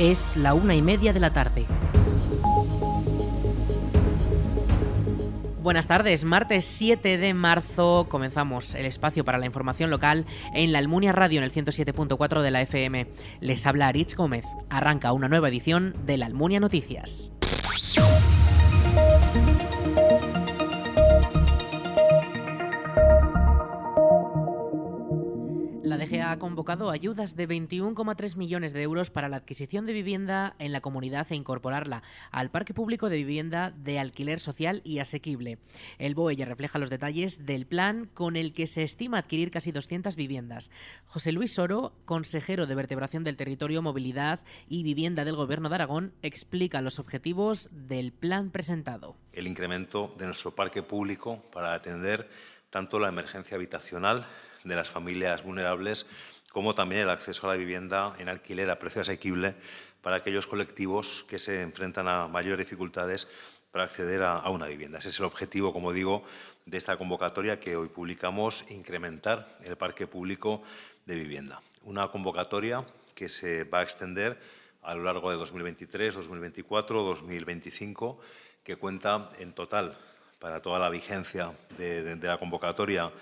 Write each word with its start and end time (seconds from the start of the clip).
Es 0.00 0.34
la 0.34 0.54
una 0.54 0.74
y 0.74 0.80
media 0.80 1.12
de 1.12 1.20
la 1.20 1.28
tarde. 1.30 1.66
Buenas 5.62 5.86
tardes, 5.86 6.24
martes 6.24 6.64
7 6.64 7.18
de 7.18 7.34
marzo 7.34 8.06
comenzamos 8.08 8.74
el 8.74 8.86
espacio 8.86 9.26
para 9.26 9.36
la 9.36 9.44
información 9.44 9.90
local 9.90 10.24
en 10.54 10.72
la 10.72 10.78
Almunia 10.78 11.12
Radio 11.12 11.36
en 11.36 11.44
el 11.44 11.52
107.4 11.52 12.40
de 12.40 12.50
la 12.50 12.62
FM. 12.62 13.08
Les 13.42 13.66
habla 13.66 13.88
Aritz 13.88 14.14
Gómez. 14.14 14.46
Arranca 14.70 15.12
una 15.12 15.28
nueva 15.28 15.50
edición 15.50 15.94
de 16.06 16.16
la 16.16 16.24
Almunia 16.24 16.60
Noticias. 16.60 17.30
Ha 25.92 26.38
convocado 26.38 26.90
ayudas 26.90 27.34
de 27.34 27.48
21,3 27.48 28.36
millones 28.36 28.72
de 28.72 28.82
euros 28.82 29.10
para 29.10 29.28
la 29.28 29.38
adquisición 29.38 29.86
de 29.86 29.92
vivienda 29.92 30.54
en 30.60 30.70
la 30.70 30.80
comunidad 30.80 31.26
e 31.30 31.34
incorporarla 31.34 32.02
al 32.30 32.50
parque 32.50 32.74
público 32.74 33.08
de 33.08 33.16
vivienda 33.16 33.72
de 33.72 33.98
alquiler 33.98 34.38
social 34.38 34.82
y 34.84 35.00
asequible. 35.00 35.58
El 35.98 36.14
BOE 36.14 36.36
ya 36.36 36.44
refleja 36.44 36.78
los 36.78 36.90
detalles 36.90 37.44
del 37.44 37.66
plan 37.66 38.08
con 38.14 38.36
el 38.36 38.52
que 38.52 38.68
se 38.68 38.84
estima 38.84 39.18
adquirir 39.18 39.50
casi 39.50 39.72
200 39.72 40.14
viviendas. 40.14 40.70
José 41.06 41.32
Luis 41.32 41.54
Soro, 41.54 41.92
consejero 42.04 42.66
de 42.66 42.74
vertebración 42.76 43.24
del 43.24 43.36
territorio, 43.36 43.82
movilidad 43.82 44.40
y 44.68 44.84
vivienda 44.84 45.24
del 45.24 45.36
Gobierno 45.36 45.70
de 45.70 45.74
Aragón, 45.74 46.12
explica 46.22 46.80
los 46.82 47.00
objetivos 47.00 47.68
del 47.72 48.12
plan 48.12 48.50
presentado. 48.50 49.16
El 49.32 49.48
incremento 49.48 50.14
de 50.16 50.26
nuestro 50.26 50.54
parque 50.54 50.84
público 50.84 51.42
para 51.52 51.74
atender 51.74 52.28
tanto 52.70 53.00
la 53.00 53.08
emergencia 53.08 53.56
habitacional 53.56 54.24
de 54.64 54.76
las 54.76 54.90
familias 54.90 55.42
vulnerables, 55.42 56.06
como 56.52 56.74
también 56.74 57.02
el 57.02 57.10
acceso 57.10 57.46
a 57.46 57.50
la 57.50 57.56
vivienda 57.56 58.14
en 58.18 58.28
alquiler 58.28 58.70
a 58.70 58.78
precio 58.78 59.02
asequible 59.02 59.54
para 60.02 60.16
aquellos 60.16 60.46
colectivos 60.46 61.24
que 61.28 61.38
se 61.38 61.62
enfrentan 61.62 62.08
a 62.08 62.26
mayores 62.26 62.58
dificultades 62.58 63.28
para 63.70 63.84
acceder 63.84 64.22
a, 64.22 64.48
una 64.50 64.66
vivienda. 64.66 64.98
Ese 64.98 65.08
es 65.08 65.18
el 65.20 65.26
objetivo, 65.26 65.72
como 65.72 65.92
digo, 65.92 66.24
de 66.66 66.78
esta 66.78 66.96
convocatoria 66.96 67.60
que 67.60 67.76
hoy 67.76 67.88
publicamos, 67.88 68.64
incrementar 68.70 69.48
el 69.64 69.76
parque 69.76 70.06
público 70.06 70.62
de 71.06 71.14
vivienda. 71.14 71.60
Una 71.84 72.08
convocatoria 72.08 72.84
que 73.14 73.28
se 73.28 73.64
va 73.64 73.80
a 73.80 73.82
extender 73.82 74.38
a 74.82 74.94
lo 74.94 75.04
largo 75.04 75.30
de 75.30 75.36
2023, 75.36 76.14
2024, 76.14 77.02
2025, 77.02 78.18
que 78.64 78.76
cuenta 78.76 79.30
en 79.38 79.52
total 79.52 79.96
para 80.40 80.60
toda 80.60 80.78
la 80.78 80.88
vigencia 80.88 81.52
de 81.76 82.16
la 82.22 82.38
convocatoria 82.38 83.12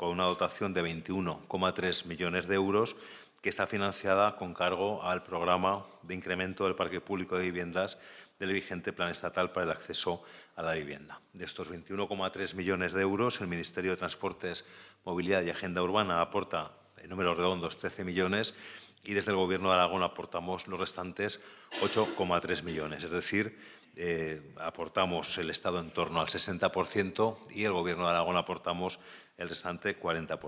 con 0.00 0.08
una 0.08 0.24
dotación 0.24 0.72
de 0.72 0.82
21,3 0.82 2.06
millones 2.06 2.48
de 2.48 2.54
euros 2.54 2.96
que 3.42 3.50
está 3.50 3.66
financiada 3.66 4.34
con 4.38 4.54
cargo 4.54 5.02
al 5.02 5.22
programa 5.22 5.84
de 6.00 6.14
incremento 6.14 6.64
del 6.64 6.74
parque 6.74 7.02
público 7.02 7.36
de 7.36 7.44
viviendas 7.44 7.98
del 8.38 8.54
vigente 8.54 8.94
Plan 8.94 9.10
Estatal 9.10 9.52
para 9.52 9.66
el 9.66 9.72
acceso 9.72 10.24
a 10.56 10.62
la 10.62 10.72
vivienda. 10.72 11.20
De 11.34 11.44
estos 11.44 11.70
21,3 11.70 12.54
millones 12.54 12.94
de 12.94 13.02
euros, 13.02 13.42
el 13.42 13.48
Ministerio 13.48 13.90
de 13.90 13.98
Transportes, 13.98 14.64
Movilidad 15.04 15.42
y 15.42 15.50
Agenda 15.50 15.82
Urbana 15.82 16.22
aporta, 16.22 16.72
en 16.96 17.10
números 17.10 17.36
redondos, 17.36 17.76
13 17.76 18.04
millones 18.04 18.54
y 19.04 19.12
desde 19.12 19.32
el 19.32 19.36
Gobierno 19.36 19.68
de 19.68 19.74
Aragón 19.74 20.02
aportamos 20.02 20.66
los 20.66 20.80
restantes 20.80 21.42
8,3 21.82 22.62
millones. 22.62 23.04
Es 23.04 23.10
decir, 23.10 23.58
eh, 23.96 24.54
aportamos 24.56 25.36
el 25.36 25.50
Estado 25.50 25.78
en 25.78 25.90
torno 25.90 26.22
al 26.22 26.28
60% 26.28 27.36
y 27.50 27.64
el 27.64 27.72
Gobierno 27.72 28.04
de 28.04 28.10
Aragón 28.12 28.38
aportamos 28.38 28.98
el 29.40 29.48
restante 29.48 29.98
40%. 29.98 30.38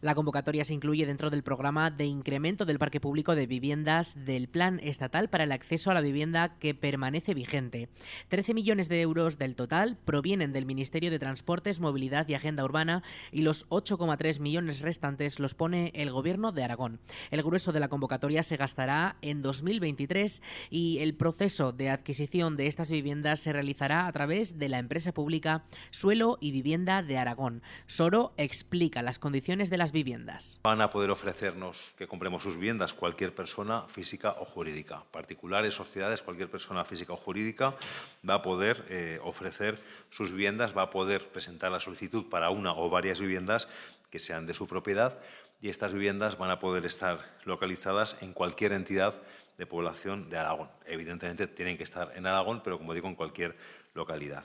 La 0.00 0.16
convocatoria 0.16 0.64
se 0.64 0.74
incluye 0.74 1.06
dentro 1.06 1.30
del 1.30 1.44
programa 1.44 1.92
de 1.92 2.06
incremento 2.06 2.64
del 2.64 2.80
parque 2.80 2.98
público 2.98 3.36
de 3.36 3.46
viviendas 3.46 4.16
del 4.24 4.48
Plan 4.48 4.80
Estatal 4.82 5.30
para 5.30 5.44
el 5.44 5.52
acceso 5.52 5.92
a 5.92 5.94
la 5.94 6.00
vivienda 6.00 6.58
que 6.58 6.74
permanece 6.74 7.34
vigente. 7.34 7.88
13 8.30 8.52
millones 8.52 8.88
de 8.88 9.00
euros 9.00 9.38
del 9.38 9.54
total 9.54 9.96
provienen 10.04 10.52
del 10.52 10.66
Ministerio 10.66 11.12
de 11.12 11.20
Transportes, 11.20 11.78
Movilidad 11.78 12.26
y 12.28 12.34
Agenda 12.34 12.64
Urbana 12.64 13.04
y 13.30 13.42
los 13.42 13.68
8,3 13.68 14.40
millones 14.40 14.80
restantes 14.80 15.38
los 15.38 15.54
pone 15.54 15.92
el 15.94 16.10
Gobierno 16.10 16.50
de 16.50 16.64
Aragón. 16.64 16.98
El 17.30 17.44
grueso 17.44 17.70
de 17.70 17.78
la 17.78 17.88
convocatoria 17.88 18.42
se 18.42 18.56
gastará 18.56 19.18
en 19.22 19.40
2023 19.40 20.42
y 20.68 20.98
el 20.98 21.14
proceso 21.14 21.70
de 21.70 21.90
adquisición 21.90 22.56
de 22.56 22.66
estas 22.66 22.90
viviendas 22.90 23.38
se 23.38 23.52
realizará 23.52 24.08
a 24.08 24.12
través 24.12 24.58
de 24.58 24.68
la 24.68 24.80
empresa 24.80 25.14
pública 25.14 25.64
Suelo 25.92 26.38
y 26.40 26.50
Vivienda 26.50 27.04
de 27.04 27.18
Aragón. 27.18 27.62
Soro 27.86 28.31
explica 28.36 29.02
las 29.02 29.18
condiciones 29.18 29.70
de 29.70 29.78
las 29.78 29.92
viviendas. 29.92 30.60
Van 30.62 30.80
a 30.80 30.90
poder 30.90 31.10
ofrecernos 31.10 31.94
que 31.96 32.06
compremos 32.06 32.42
sus 32.42 32.56
viviendas 32.56 32.94
cualquier 32.94 33.34
persona 33.34 33.82
física 33.88 34.36
o 34.40 34.44
jurídica, 34.44 35.04
particulares, 35.10 35.74
sociedades, 35.74 36.22
cualquier 36.22 36.50
persona 36.50 36.84
física 36.84 37.12
o 37.12 37.16
jurídica 37.16 37.74
va 38.28 38.34
a 38.34 38.42
poder 38.42 38.84
eh, 38.88 39.18
ofrecer 39.22 39.80
sus 40.10 40.32
viviendas, 40.32 40.76
va 40.76 40.82
a 40.82 40.90
poder 40.90 41.28
presentar 41.28 41.70
la 41.70 41.80
solicitud 41.80 42.28
para 42.28 42.50
una 42.50 42.72
o 42.72 42.90
varias 42.90 43.20
viviendas 43.20 43.68
que 44.10 44.18
sean 44.18 44.46
de 44.46 44.54
su 44.54 44.66
propiedad 44.66 45.18
y 45.60 45.68
estas 45.68 45.92
viviendas 45.92 46.36
van 46.36 46.50
a 46.50 46.58
poder 46.58 46.84
estar 46.84 47.20
localizadas 47.44 48.18
en 48.20 48.32
cualquier 48.32 48.72
entidad 48.72 49.22
de 49.58 49.66
población 49.66 50.28
de 50.28 50.38
Aragón. 50.38 50.68
Evidentemente 50.86 51.46
tienen 51.46 51.76
que 51.76 51.84
estar 51.84 52.12
en 52.16 52.26
Aragón, 52.26 52.62
pero 52.64 52.78
como 52.78 52.94
digo, 52.94 53.08
en 53.08 53.14
cualquier 53.14 53.56
localidad. 53.94 54.44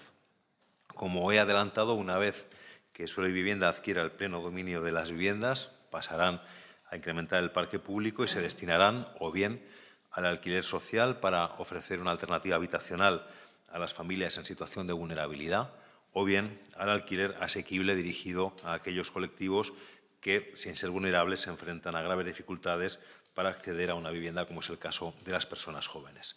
Como 0.94 1.31
he 1.31 1.40
adelantado, 1.40 1.96
una 1.96 2.18
vez 2.18 2.48
que 2.97 3.06
Suelo 3.06 3.30
y 3.30 3.31
Vivienda 3.31 3.69
adquiera 3.69 4.02
el 4.02 4.09
pleno 4.09 4.41
dominio 4.41 4.81
de 4.81 4.91
las 4.91 5.12
viviendas, 5.12 5.72
pasarán 5.91 6.41
a 6.90 6.96
incrementar 6.97 7.44
el 7.44 7.52
parque 7.52 7.78
público 7.78 8.24
y 8.24 8.28
se 8.28 8.41
destinarán 8.41 9.08
o 9.19 9.31
bien 9.31 9.63
al 10.09 10.25
alquiler 10.25 10.63
social 10.63 11.19
para 11.19 11.46
ofrecer 11.59 12.02
una 12.02 12.09
alternativa 12.09 12.56
habitacional 12.56 13.28
a 13.69 13.78
las 13.78 13.94
familias 13.94 14.40
en 14.40 14.46
situación 14.46 14.88
de 14.88 14.94
vulnerabilidad 14.94 15.69
o 16.12 16.25
bien 16.25 16.59
al 16.75 16.90
alquiler 16.90 17.36
asequible 17.40 17.96
dirigido 17.96 18.56
a 18.63 18.74
aquellos 18.74 19.12
colectivos 19.12 19.74
que, 20.19 20.52
sin 20.56 20.75
ser 20.75 20.90
vulnerables, 20.90 21.41
se 21.41 21.52
enfrentan 21.52 21.96
a 21.96 22.02
graves 22.02 22.25
dificultades 22.25 23.00
para 23.36 23.50
acceder 23.50 23.91
a 23.91 23.96
una 23.96 24.09
vivienda, 24.09 24.47
como 24.47 24.62
es 24.62 24.69
el 24.69 24.80
caso 24.80 25.13
de 25.24 25.34
las 25.34 25.46
personas 25.46 25.86
jóvenes. 25.86 26.36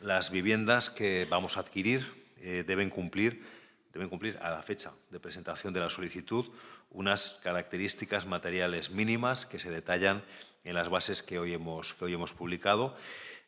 Las 0.00 0.30
viviendas 0.30 0.88
que 0.88 1.26
vamos 1.28 1.56
a 1.56 1.60
adquirir 1.60 2.06
eh, 2.38 2.62
deben 2.64 2.90
cumplir 2.90 3.56
deben 3.92 4.08
cumplir 4.08 4.38
a 4.42 4.50
la 4.50 4.62
fecha 4.62 4.92
de 5.10 5.20
presentación 5.20 5.72
de 5.72 5.80
la 5.80 5.90
solicitud 5.90 6.46
unas 6.90 7.40
características 7.42 8.26
materiales 8.26 8.90
mínimas 8.90 9.46
que 9.46 9.58
se 9.58 9.70
detallan 9.70 10.22
en 10.64 10.74
las 10.74 10.88
bases 10.88 11.22
que 11.22 11.38
hoy 11.38 11.52
hemos, 11.52 11.94
que 11.94 12.06
hoy 12.06 12.14
hemos 12.14 12.32
publicado. 12.32 12.96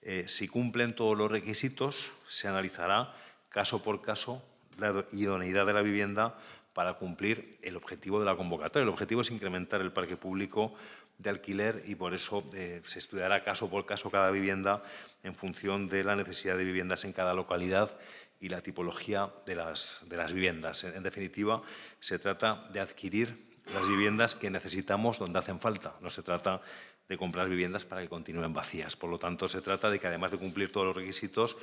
Eh, 0.03 0.25
si 0.29 0.49
cumplen 0.49 0.95
todos 0.95 1.17
los 1.17 1.31
requisitos, 1.31 2.13
se 2.29 2.49
analizará 2.49 3.15
caso 3.49 3.83
por 3.83 4.03
caso 4.03 4.43
la 4.79 5.05
idoneidad 5.13 5.67
de 5.67 5.73
la 5.73 5.83
vivienda 5.83 6.39
para 6.73 6.95
cumplir 6.95 7.59
el 7.63 7.77
objetivo 7.77 8.21
de 8.21 8.27
la 8.27 8.37
convocatoria. 8.37 8.85
El 8.85 8.91
objetivo 8.91 9.23
es 9.23 9.31
incrementar 9.31 9.81
el 9.81 9.93
parque 9.93 10.17
público 10.17 10.75
de 11.19 11.31
alquiler 11.31 11.83
y 11.87 11.97
por 11.97 12.15
eso 12.15 12.49
eh, 12.55 12.81
se 12.85 13.01
estudiará 13.01 13.43
caso 13.43 13.69
por 13.69 13.85
caso 13.85 14.11
cada 14.11 14.31
vivienda 14.31 14.83
en 15.25 15.35
función 15.35 15.89
de 15.89 16.05
la 16.05 16.15
necesidad 16.15 16.57
de 16.57 16.65
viviendas 16.65 17.05
en 17.05 17.13
cada 17.13 17.35
localidad 17.35 17.99
y 18.41 18.49
la 18.49 18.63
tipología 18.63 19.33
de 19.47 19.57
las, 19.57 20.05
viviendas. 20.33 20.85
En, 20.85 21.03
definitiva, 21.03 21.63
se 22.01 22.19
trata 22.19 22.69
de 22.73 22.81
adquirir 22.81 23.49
las 23.75 23.87
viviendas 23.89 24.35
que 24.35 24.51
necesitamos 24.51 25.19
donde 25.19 25.39
hacen 25.39 25.61
falta. 25.61 25.95
No 26.01 26.11
se 26.11 26.23
trata 26.23 26.61
de 27.09 27.17
comprar 27.17 27.49
viviendas 27.49 27.85
para 27.85 28.03
que 28.03 28.09
continúen 28.09 28.53
vacías. 28.53 28.97
Por 28.97 29.11
lo 29.11 29.19
tanto, 29.19 29.49
se 29.49 29.61
trata 29.61 29.91
de 29.91 29.99
que, 29.99 30.07
además 30.07 30.31
de 30.31 30.39
cumplir 30.39 30.71
todos 30.71 30.87
los 30.87 30.97
requisitos, 30.97 31.57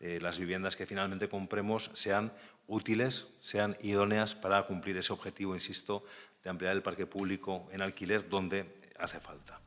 eh, 0.00 0.18
las 0.22 0.38
viviendas 0.38 0.76
que 0.76 0.86
finalmente 0.86 1.28
compremos 1.28 1.90
sean 1.94 2.32
útiles, 2.66 3.34
sean 3.40 3.76
idóneas 3.82 4.34
para 4.34 4.64
cumplir 4.66 4.96
ese 4.96 5.12
objetivo, 5.12 5.54
insisto, 5.54 6.04
de 6.42 6.50
ampliar 6.50 6.74
el 6.74 6.82
parque 6.82 7.06
público 7.06 7.68
en 7.72 7.82
alquiler 7.82 8.28
donde 8.28 8.66
hace 8.98 9.20
falta. 9.20 9.60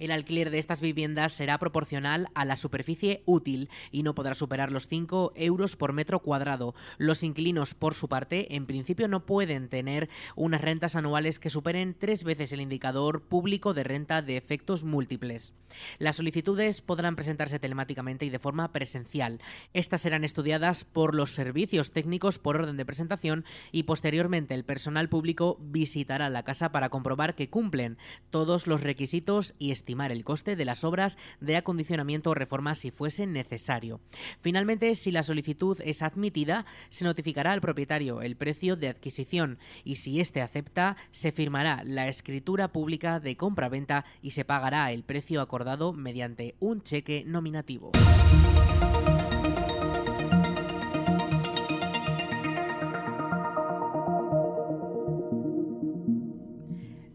El 0.00 0.12
alquiler 0.12 0.48
de 0.48 0.58
estas 0.58 0.80
viviendas 0.80 1.30
será 1.32 1.58
proporcional 1.58 2.28
a 2.34 2.46
la 2.46 2.56
superficie 2.56 3.22
útil 3.26 3.68
y 3.92 4.02
no 4.02 4.14
podrá 4.14 4.34
superar 4.34 4.72
los 4.72 4.88
5 4.88 5.34
euros 5.36 5.76
por 5.76 5.92
metro 5.92 6.20
cuadrado. 6.20 6.74
Los 6.96 7.22
inquilinos, 7.22 7.74
por 7.74 7.92
su 7.92 8.08
parte, 8.08 8.56
en 8.56 8.64
principio 8.64 9.08
no 9.08 9.26
pueden 9.26 9.68
tener 9.68 10.08
unas 10.36 10.62
rentas 10.62 10.96
anuales 10.96 11.38
que 11.38 11.50
superen 11.50 11.94
tres 11.98 12.24
veces 12.24 12.50
el 12.54 12.62
indicador 12.62 13.20
público 13.20 13.74
de 13.74 13.84
renta 13.84 14.22
de 14.22 14.38
efectos 14.38 14.84
múltiples. 14.84 15.52
Las 15.98 16.16
solicitudes 16.16 16.80
podrán 16.80 17.14
presentarse 17.14 17.58
telemáticamente 17.58 18.24
y 18.24 18.30
de 18.30 18.38
forma 18.38 18.72
presencial. 18.72 19.42
Estas 19.74 20.00
serán 20.00 20.24
estudiadas 20.24 20.86
por 20.86 21.14
los 21.14 21.32
servicios 21.32 21.92
técnicos 21.92 22.38
por 22.38 22.56
orden 22.56 22.78
de 22.78 22.86
presentación 22.86 23.44
y 23.70 23.82
posteriormente 23.82 24.54
el 24.54 24.64
personal 24.64 25.10
público 25.10 25.58
visitará 25.60 26.30
la 26.30 26.42
casa 26.42 26.72
para 26.72 26.88
comprobar 26.88 27.34
que 27.34 27.50
cumplen 27.50 27.98
todos 28.30 28.66
los 28.66 28.80
requisitos 28.80 29.54
y 29.58 29.72
estilos 29.72 29.89
el 29.90 30.24
coste 30.24 30.56
de 30.56 30.64
las 30.64 30.84
obras 30.84 31.18
de 31.40 31.56
acondicionamiento 31.56 32.30
o 32.30 32.34
reforma 32.34 32.74
si 32.74 32.90
fuese 32.90 33.26
necesario. 33.26 34.00
Finalmente, 34.40 34.94
si 34.94 35.10
la 35.10 35.22
solicitud 35.22 35.78
es 35.84 36.02
admitida, 36.02 36.64
se 36.88 37.04
notificará 37.04 37.52
al 37.52 37.60
propietario 37.60 38.22
el 38.22 38.36
precio 38.36 38.76
de 38.76 38.88
adquisición 38.88 39.58
y 39.84 39.96
si 39.96 40.20
éste 40.20 40.42
acepta, 40.42 40.96
se 41.10 41.32
firmará 41.32 41.82
la 41.84 42.08
escritura 42.08 42.68
pública 42.68 43.20
de 43.20 43.36
compra-venta 43.36 44.04
y 44.22 44.30
se 44.30 44.44
pagará 44.44 44.92
el 44.92 45.02
precio 45.02 45.40
acordado 45.40 45.92
mediante 45.92 46.54
un 46.60 46.82
cheque 46.82 47.24
nominativo. 47.26 47.92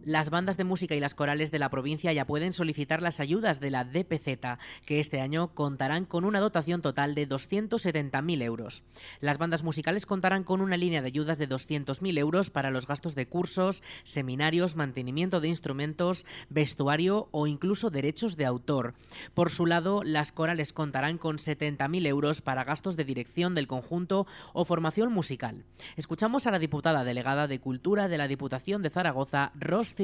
Las 0.06 0.30
bandas 0.30 0.56
de 0.56 0.66
música 0.66 0.94
y 0.94 1.00
las 1.00 1.16
corales 1.16 1.50
de 1.50 1.58
la 1.58 1.72
provincia 1.72 2.14
ya 2.14 2.28
pueden 2.28 2.54
solicitar 2.54 3.02
las 3.02 3.20
ayudas 3.20 3.60
de 3.60 3.72
la 3.72 3.86
DPZ, 3.86 4.60
que 4.86 5.00
este 5.00 5.20
año 5.20 5.56
contarán 5.56 6.06
con 6.06 6.26
una 6.26 6.40
dotación 6.40 6.84
total 6.84 7.16
de 7.16 7.28
270.000 7.28 8.44
euros. 8.44 8.84
Las 9.20 9.40
bandas 9.40 9.64
musicales 9.64 10.06
contarán 10.06 10.44
con 10.44 10.62
una 10.62 10.78
línea 10.78 11.02
de 11.02 11.08
ayudas 11.08 11.40
de 11.40 11.50
200.000 11.50 12.20
euros 12.20 12.52
para 12.52 12.70
los 12.70 12.86
gastos 12.86 13.16
de 13.16 13.28
cursos, 13.28 13.82
seminarios, 14.04 14.76
mantenimiento 14.76 15.42
de 15.42 15.48
instrumentos, 15.48 16.28
vestuario 16.50 17.28
o 17.32 17.48
incluso 17.48 17.90
derechos 17.90 18.38
de 18.38 18.46
autor. 18.46 18.94
Por 19.34 19.50
su 19.50 19.66
lado, 19.66 20.04
las 20.04 20.32
corales 20.32 20.72
contarán 20.72 21.18
con 21.18 21.38
70.000 21.38 22.06
euros 22.06 22.44
para 22.44 22.64
gastos 22.64 22.96
de 22.96 23.06
dirección 23.06 23.56
del 23.56 23.66
conjunto 23.66 24.28
o 24.54 24.66
formación 24.66 25.12
musical. 25.12 25.66
Escuchamos 25.96 26.46
a 26.46 26.52
la 26.52 26.60
diputada 26.60 27.04
delegada 27.04 27.48
de 27.48 27.60
Cultura 27.60 28.08
de 28.08 28.20
la 28.20 28.28
Diputación 28.28 28.84
de 28.84 28.92
Zaragoza, 28.92 29.52
Ros 29.56 29.95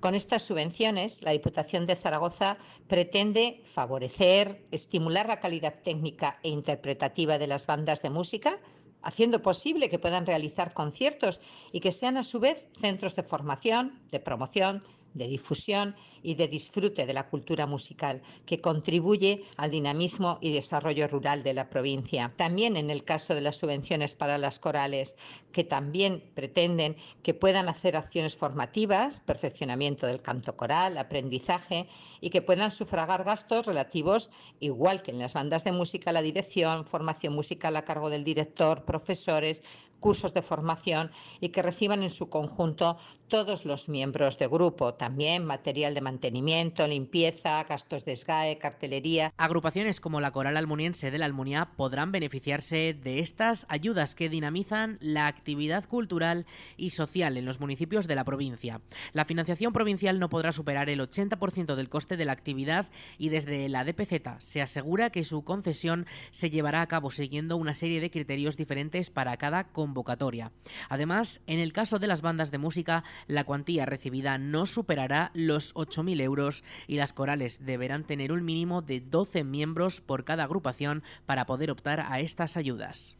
con 0.00 0.16
estas 0.16 0.42
subvenciones, 0.42 1.22
la 1.22 1.30
Diputación 1.30 1.86
de 1.86 1.94
Zaragoza 1.94 2.58
pretende 2.88 3.62
favorecer, 3.64 4.66
estimular 4.72 5.28
la 5.28 5.38
calidad 5.38 5.74
técnica 5.84 6.40
e 6.42 6.48
interpretativa 6.48 7.38
de 7.38 7.46
las 7.46 7.64
bandas 7.64 8.02
de 8.02 8.10
música, 8.10 8.58
haciendo 9.02 9.42
posible 9.42 9.88
que 9.88 10.00
puedan 10.00 10.26
realizar 10.26 10.74
conciertos 10.74 11.40
y 11.70 11.78
que 11.78 11.92
sean 11.92 12.16
a 12.16 12.24
su 12.24 12.40
vez 12.40 12.66
centros 12.80 13.14
de 13.14 13.22
formación, 13.22 14.00
de 14.10 14.18
promoción, 14.18 14.82
de 15.14 15.28
difusión 15.28 15.94
y 16.26 16.34
de 16.34 16.48
disfrute 16.48 17.06
de 17.06 17.14
la 17.14 17.28
cultura 17.28 17.66
musical, 17.66 18.20
que 18.46 18.60
contribuye 18.60 19.44
al 19.56 19.70
dinamismo 19.70 20.38
y 20.40 20.52
desarrollo 20.52 21.06
rural 21.06 21.44
de 21.44 21.54
la 21.54 21.70
provincia. 21.70 22.32
También 22.34 22.76
en 22.76 22.90
el 22.90 23.04
caso 23.04 23.32
de 23.32 23.40
las 23.40 23.56
subvenciones 23.56 24.16
para 24.16 24.36
las 24.36 24.58
corales, 24.58 25.14
que 25.52 25.62
también 25.62 26.24
pretenden 26.34 26.96
que 27.22 27.32
puedan 27.32 27.68
hacer 27.68 27.96
acciones 27.96 28.34
formativas, 28.34 29.20
perfeccionamiento 29.20 30.08
del 30.08 30.20
canto 30.20 30.56
coral, 30.56 30.98
aprendizaje 30.98 31.86
y 32.20 32.30
que 32.30 32.42
puedan 32.42 32.72
sufragar 32.72 33.22
gastos 33.22 33.66
relativos, 33.66 34.30
igual 34.58 35.04
que 35.04 35.12
en 35.12 35.20
las 35.20 35.34
bandas 35.34 35.62
de 35.62 35.70
música, 35.70 36.10
la 36.10 36.22
dirección, 36.22 36.86
formación 36.86 37.34
musical 37.34 37.76
a 37.76 37.84
cargo 37.84 38.10
del 38.10 38.24
director, 38.24 38.84
profesores, 38.84 39.62
cursos 40.00 40.34
de 40.34 40.42
formación 40.42 41.10
y 41.40 41.48
que 41.48 41.62
reciban 41.62 42.02
en 42.02 42.10
su 42.10 42.28
conjunto 42.28 42.98
todos 43.28 43.64
los 43.64 43.88
miembros 43.88 44.38
de 44.38 44.46
grupo, 44.46 44.94
también 44.94 45.44
material 45.44 45.94
de 45.94 46.00
mantenimiento, 46.00 46.15
limpieza, 46.86 47.64
gastos 47.64 48.04
de 48.04 48.16
SGAE, 48.16 48.58
cartelería. 48.58 49.32
Agrupaciones 49.36 50.00
como 50.00 50.20
la 50.20 50.30
Coral 50.30 50.56
Almuniense 50.56 51.10
de 51.10 51.18
la 51.18 51.24
Almunia 51.24 51.70
podrán 51.76 52.12
beneficiarse 52.12 52.94
de 52.94 53.20
estas 53.20 53.66
ayudas 53.68 54.14
que 54.14 54.28
dinamizan 54.28 54.98
la 55.00 55.26
actividad 55.26 55.84
cultural 55.84 56.46
y 56.76 56.90
social 56.90 57.36
en 57.36 57.44
los 57.44 57.60
municipios 57.60 58.06
de 58.06 58.14
la 58.14 58.24
provincia. 58.24 58.80
La 59.12 59.24
financiación 59.24 59.72
provincial 59.72 60.18
no 60.18 60.28
podrá 60.28 60.52
superar 60.52 60.88
el 60.88 61.00
80% 61.00 61.74
del 61.74 61.88
coste 61.88 62.16
de 62.16 62.24
la 62.24 62.32
actividad 62.32 62.86
y 63.18 63.28
desde 63.28 63.68
la 63.68 63.84
DPZ 63.84 64.38
se 64.38 64.62
asegura 64.62 65.10
que 65.10 65.24
su 65.24 65.44
concesión 65.44 66.06
se 66.30 66.50
llevará 66.50 66.82
a 66.82 66.88
cabo 66.88 67.10
siguiendo 67.10 67.56
una 67.56 67.74
serie 67.74 68.00
de 68.00 68.10
criterios 68.10 68.56
diferentes 68.56 69.10
para 69.10 69.36
cada 69.36 69.68
convocatoria. 69.68 70.52
Además, 70.88 71.40
en 71.46 71.58
el 71.58 71.72
caso 71.72 71.98
de 71.98 72.06
las 72.06 72.22
bandas 72.22 72.50
de 72.50 72.58
música, 72.58 73.04
la 73.26 73.44
cuantía 73.44 73.86
recibida 73.86 74.38
no 74.38 74.66
superará 74.66 75.30
los 75.34 75.72
8.000 76.06 76.20
euros 76.22 76.64
y 76.86 76.96
las 76.96 77.12
corales 77.12 77.64
deberán 77.64 78.04
tener 78.04 78.32
un 78.32 78.44
mínimo 78.44 78.82
de 78.82 79.00
12 79.00 79.44
miembros 79.44 80.00
por 80.00 80.24
cada 80.24 80.44
agrupación 80.44 81.02
para 81.26 81.46
poder 81.46 81.70
optar 81.70 82.00
a 82.00 82.20
estas 82.20 82.56
ayudas. 82.56 83.16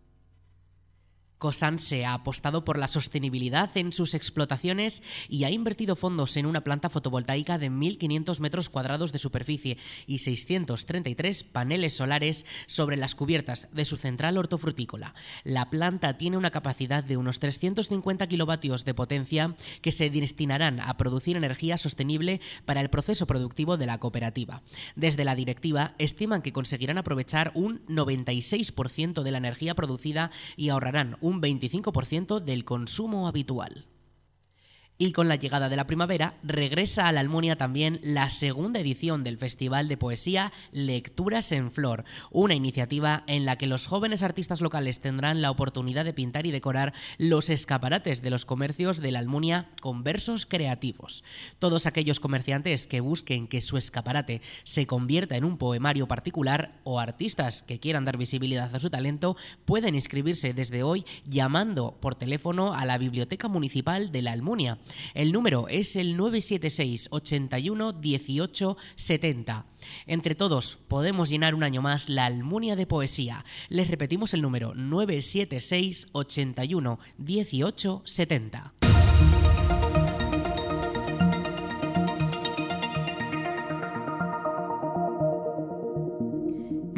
Cosanse 1.39 2.07
ha 2.07 2.15
apostado 2.15 2.65
por 2.65 2.79
la 2.79 2.89
sostenibilidad 2.89 3.77
en 3.77 3.93
sus 3.93 4.15
explotaciones 4.15 5.03
y 5.29 5.45
ha 5.45 5.51
invertido 5.51 5.95
fondos 5.95 6.37
en 6.37 6.47
una 6.47 6.63
planta 6.63 6.89
fotovoltaica 6.89 7.59
de 7.59 7.71
1.500 7.71 8.41
metros 8.41 8.69
cuadrados 8.71 9.13
de 9.13 9.19
superficie 9.19 9.77
y 10.07 10.19
633 10.19 11.45
paneles 11.45 11.95
solares 11.95 12.47
sobre 12.67 12.97
las 12.97 13.15
cubiertas 13.15 13.69
de 13.73 13.85
su 13.85 13.97
central 13.97 14.39
hortofrutícola. 14.39 15.15
La 15.45 15.69
planta 15.69 16.17
tiene 16.17 16.39
una 16.39 16.51
capacidad 16.51 17.05
de 17.05 17.17
unos 17.17 17.39
350 17.39 18.27
kilovatios 18.27 18.85
de 18.85 18.95
potencia 18.95 19.57
que 19.83 19.93
se 19.93 20.09
destinarán 20.09 20.81
a 20.81 20.97
producir 20.97 21.37
energía 21.37 21.77
sostenible 21.77 22.41
para 22.65 22.81
el 22.81 22.91
proceso 22.91 23.27
productivo 23.27 23.77
de 23.77 23.87
la 23.87 23.99
cooperativa. 23.99 24.63
Desde 24.95 25.25
la 25.25 25.35
directiva 25.35 25.95
estiman 25.99 26.43
que 26.43 26.53
conseguirán 26.53 26.99
aprovechar 26.99 27.53
un 27.55 27.85
96% 27.87 29.23
de 29.23 29.31
la 29.31 29.39
energía 29.39 29.75
producida 29.75 30.31
y 30.57 30.71
ahorrarán 30.71 31.17
un 31.27 31.43
25% 31.43 32.41
del 32.41 32.65
consumo 32.65 33.27
habitual. 33.27 33.87
Y 34.99 35.13
con 35.13 35.29
la 35.29 35.37
llegada 35.37 35.69
de 35.69 35.77
la 35.77 35.87
primavera 35.87 36.39
regresa 36.43 37.07
a 37.07 37.13
la 37.13 37.21
Almunia 37.21 37.57
también 37.57 38.01
la 38.03 38.31
segunda 38.31 38.81
edición 38.81 39.25
del 39.25 39.37
Festival 39.37 39.89
de 39.89 39.99
Poesía 39.99 40.55
Lecturas 40.73 41.53
en 41.53 41.71
Flor, 41.71 42.05
una 42.31 42.55
iniciativa 42.55 43.23
en 43.27 43.45
la 43.45 43.57
que 43.57 43.67
los 43.67 43.87
jóvenes 43.87 44.23
artistas 44.23 44.63
locales 44.63 45.01
tendrán 45.01 45.43
la 45.43 45.51
oportunidad 45.51 46.07
de 46.07 46.15
pintar 46.15 46.47
y 46.47 46.51
decorar 46.51 46.95
los 47.19 47.51
escaparates 47.51 48.23
de 48.23 48.31
los 48.31 48.47
comercios 48.47 49.03
de 49.03 49.13
la 49.13 49.19
Almunia 49.19 49.69
con 49.83 50.03
versos 50.03 50.47
creativos. 50.47 51.25
Todos 51.59 51.85
aquellos 51.85 52.19
comerciantes 52.19 52.87
que 52.87 53.01
busquen 53.01 53.49
que 53.49 53.61
su 53.61 53.77
escaparate 53.77 54.41
se 54.65 54.87
convierta 54.87 55.37
en 55.37 55.45
un 55.45 55.59
poemario 55.59 56.09
particular 56.09 56.81
o 56.85 57.01
artistas 57.01 57.63
que 57.63 57.81
quieran 57.81 58.07
dar 58.07 58.17
visibilidad 58.17 58.75
a 58.75 58.81
su 58.81 58.89
talento 58.89 59.37
pueden 59.67 59.95
inscribirse 59.95 60.55
desde 60.55 60.83
hoy 60.83 61.05
llamando 61.27 61.99
por 62.01 62.15
teléfono 62.15 62.73
a 62.73 62.87
la 62.87 62.97
Biblioteca 62.97 63.49
Municipal 63.49 64.11
de 64.11 64.23
la 64.23 64.33
Almunia 64.33 64.79
el 65.15 65.33
número 65.33 65.69
es 65.69 65.97
el 65.97 66.17
976 66.17 67.09
81 67.11 67.93
18 67.93 68.77
70. 68.95 69.67
Entre 70.07 70.35
todos 70.35 70.79
podemos 70.89 71.29
llenar 71.29 71.55
un 71.55 71.63
año 71.63 71.83
más 71.83 72.09
la 72.09 72.27
Almunia 72.27 72.77
de 72.77 72.87
Poesía. 72.87 73.45
Les 73.69 73.89
repetimos 73.89 74.35
el 74.35 74.43
número 74.43 74.75
976 74.75 76.09
81 76.13 76.99
18 77.19 78.03
70. 78.05 78.86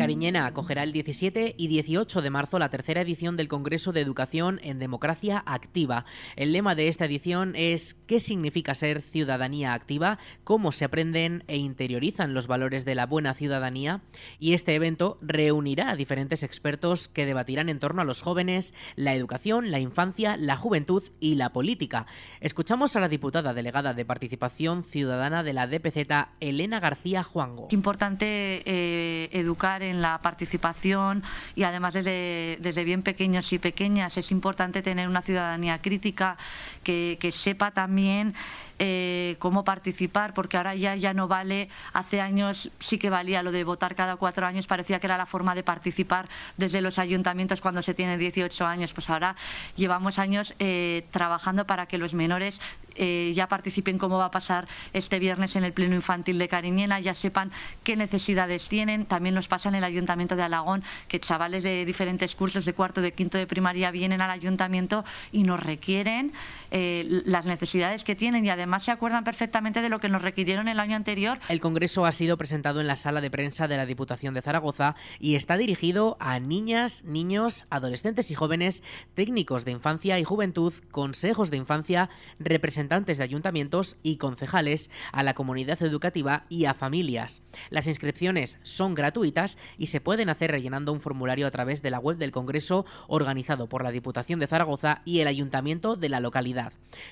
Cariñena 0.08 0.46
acogerá 0.46 0.84
el 0.84 0.92
17 0.92 1.54
y 1.58 1.66
18 1.66 2.22
de 2.22 2.30
marzo 2.30 2.58
la 2.58 2.70
tercera 2.70 3.02
edición 3.02 3.36
del 3.36 3.46
Congreso 3.46 3.92
de 3.92 4.00
Educación 4.00 4.58
en 4.62 4.78
Democracia 4.78 5.42
Activa. 5.44 6.06
El 6.34 6.54
lema 6.54 6.74
de 6.74 6.88
esta 6.88 7.04
edición 7.04 7.52
es 7.54 7.92
¿Qué 8.06 8.18
significa 8.18 8.72
ser 8.72 9.02
ciudadanía 9.02 9.74
activa? 9.74 10.18
¿Cómo 10.44 10.72
se 10.72 10.86
aprenden 10.86 11.44
e 11.46 11.58
interiorizan 11.58 12.32
los 12.32 12.46
valores 12.46 12.86
de 12.86 12.94
la 12.94 13.04
buena 13.04 13.34
ciudadanía? 13.34 14.00
Y 14.38 14.54
este 14.54 14.74
evento 14.74 15.18
reunirá 15.20 15.90
a 15.90 15.96
diferentes 15.96 16.42
expertos 16.42 17.08
que 17.08 17.26
debatirán 17.26 17.68
en 17.68 17.78
torno 17.78 18.00
a 18.00 18.06
los 18.06 18.22
jóvenes, 18.22 18.72
la 18.96 19.14
educación, 19.14 19.70
la 19.70 19.78
infancia, 19.78 20.38
la 20.38 20.56
juventud 20.56 21.02
y 21.20 21.34
la 21.34 21.52
política. 21.52 22.06
Escuchamos 22.40 22.96
a 22.96 23.00
la 23.00 23.10
diputada 23.10 23.52
delegada 23.52 23.92
de 23.92 24.06
Participación 24.06 24.84
Ciudadana 24.84 25.42
de 25.42 25.52
la 25.52 25.66
DPZ, 25.66 26.30
Elena 26.40 26.80
García 26.80 27.22
Juango. 27.22 27.66
Es 27.66 27.74
importante 27.74 28.62
eh, 28.64 29.28
educar 29.32 29.82
en 29.82 29.97
la 30.02 30.18
participación 30.22 31.22
y 31.54 31.62
además 31.64 31.94
desde, 31.94 32.58
desde 32.60 32.84
bien 32.84 33.02
pequeños 33.02 33.52
y 33.52 33.58
pequeñas. 33.58 34.16
Es 34.16 34.30
importante 34.30 34.82
tener 34.82 35.08
una 35.08 35.22
ciudadanía 35.22 35.80
crítica 35.80 36.36
que, 36.82 37.18
que 37.20 37.32
sepa 37.32 37.70
también 37.70 38.34
eh, 38.80 39.34
cómo 39.40 39.64
participar, 39.64 40.34
porque 40.34 40.56
ahora 40.56 40.76
ya, 40.76 40.94
ya 40.94 41.12
no 41.12 41.26
vale, 41.26 41.68
hace 41.94 42.20
años 42.20 42.70
sí 42.78 42.96
que 42.96 43.10
valía 43.10 43.42
lo 43.42 43.50
de 43.50 43.64
votar 43.64 43.96
cada 43.96 44.14
cuatro 44.14 44.46
años, 44.46 44.68
parecía 44.68 45.00
que 45.00 45.06
era 45.08 45.18
la 45.18 45.26
forma 45.26 45.56
de 45.56 45.64
participar 45.64 46.28
desde 46.56 46.80
los 46.80 47.00
ayuntamientos 47.00 47.60
cuando 47.60 47.82
se 47.82 47.94
tiene 47.94 48.16
18 48.18 48.66
años, 48.66 48.92
pues 48.92 49.10
ahora 49.10 49.34
llevamos 49.74 50.20
años 50.20 50.54
eh, 50.60 51.04
trabajando 51.10 51.66
para 51.66 51.86
que 51.86 51.98
los 51.98 52.14
menores 52.14 52.60
eh, 52.98 53.32
ya 53.34 53.48
participen 53.48 53.98
cómo 53.98 54.18
va 54.18 54.26
a 54.26 54.30
pasar 54.30 54.68
este 54.92 55.18
viernes 55.18 55.56
en 55.56 55.64
el 55.64 55.72
Pleno 55.72 55.94
Infantil 55.94 56.38
de 56.38 56.48
Cariñena, 56.48 57.00
ya 57.00 57.14
sepan 57.14 57.50
qué 57.84 57.96
necesidades 57.96 58.68
tienen. 58.68 59.06
También 59.06 59.34
nos 59.34 59.48
pasa 59.48 59.68
en 59.68 59.76
el 59.76 59.84
Ayuntamiento 59.84 60.36
de 60.36 60.42
Alagón 60.42 60.82
que 61.08 61.20
chavales 61.20 61.62
de 61.62 61.84
diferentes 61.84 62.34
cursos 62.34 62.64
de 62.64 62.72
cuarto, 62.72 63.00
de 63.00 63.12
quinto 63.12 63.38
de 63.38 63.46
primaria 63.46 63.90
vienen 63.90 64.20
al 64.20 64.30
ayuntamiento 64.30 65.04
y 65.32 65.44
nos 65.44 65.60
requieren 65.60 66.32
eh, 66.70 67.22
las 67.24 67.46
necesidades 67.46 68.04
que 68.04 68.14
tienen 68.14 68.44
y 68.44 68.50
además 68.50 68.84
se 68.84 68.90
acuerdan 68.90 69.24
perfectamente 69.24 69.80
de 69.80 69.88
lo 69.88 70.00
que 70.00 70.08
nos 70.08 70.22
requirieron 70.22 70.68
el 70.68 70.80
año 70.80 70.96
anterior. 70.96 71.38
El 71.48 71.60
Congreso 71.60 72.04
ha 72.04 72.12
sido 72.12 72.36
presentado 72.36 72.80
en 72.80 72.86
la 72.86 72.96
sala 72.96 73.20
de 73.20 73.30
prensa 73.30 73.68
de 73.68 73.76
la 73.76 73.86
Diputación 73.86 74.34
de 74.34 74.42
Zaragoza 74.42 74.94
y 75.18 75.36
está 75.36 75.56
dirigido 75.56 76.16
a 76.20 76.38
niñas, 76.40 77.04
niños, 77.04 77.66
adolescentes 77.70 78.30
y 78.30 78.34
jóvenes, 78.34 78.82
técnicos 79.14 79.64
de 79.64 79.72
infancia 79.72 80.18
y 80.18 80.24
juventud, 80.24 80.74
consejos 80.90 81.50
de 81.50 81.56
infancia, 81.56 82.10
representantes 82.38 83.18
de 83.18 83.24
ayuntamientos 83.24 83.96
y 84.02 84.16
concejales, 84.16 84.90
a 85.12 85.22
la 85.22 85.34
comunidad 85.34 85.82
educativa 85.82 86.44
y 86.48 86.66
a 86.66 86.74
familias. 86.74 87.42
Las 87.70 87.86
inscripciones 87.86 88.58
son 88.62 88.94
gratuitas 88.94 89.58
y 89.78 89.88
se 89.88 90.00
pueden 90.00 90.28
hacer 90.28 90.50
rellenando 90.50 90.92
un 90.92 91.00
formulario 91.00 91.46
a 91.46 91.50
través 91.50 91.82
de 91.82 91.90
la 91.90 91.98
web 91.98 92.18
del 92.18 92.32
Congreso 92.32 92.84
organizado 93.06 93.68
por 93.68 93.82
la 93.82 93.90
Diputación 93.90 94.40
de 94.40 94.46
Zaragoza 94.46 95.02
y 95.04 95.20
el 95.20 95.28
Ayuntamiento 95.28 95.96
de 95.96 96.08
la 96.08 96.20
localidad. 96.20 96.57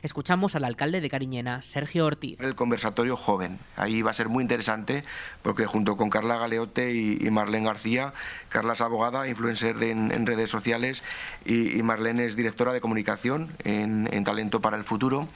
Escuchamos 0.03 0.57
al 0.57 0.65
alcalde 0.65 1.01
de 1.01 1.11
Cariñena, 1.11 1.63
Sergio 1.63 2.07
Ortiz. 2.07 2.41
El 2.41 2.55
conversatorio 2.55 3.17
joven. 3.17 3.59
Ahí 3.77 4.03
va 4.03 4.11
a 4.11 4.15
ser 4.15 4.29
muy 4.29 4.43
interesante 4.43 5.03
porque 5.43 5.67
junto 5.67 5.97
con 5.97 6.11
Carla 6.11 6.39
Galeote 6.39 6.95
y 6.95 7.31
Marlene 7.31 7.67
García, 7.67 8.13
Carla 8.49 8.73
es 8.73 8.81
abogada, 8.81 9.29
influencer 9.29 9.83
en, 9.83 10.27
redes 10.27 10.51
sociales 10.51 11.03
y, 11.45 11.83
Marlene 11.83 12.25
es 12.25 12.37
directora 12.37 12.73
de 12.73 12.81
comunicación 12.81 13.51
en, 13.65 14.25
Talento 14.25 14.61
para 14.61 14.77
el 14.77 14.83
Futuro 14.83 15.29